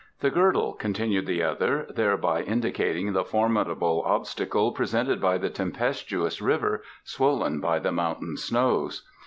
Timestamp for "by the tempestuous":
5.21-6.41